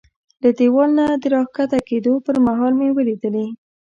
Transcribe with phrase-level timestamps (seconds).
[0.43, 3.45] له دېوال نه د را کښته کېدو پر مهال مې ولیدلې.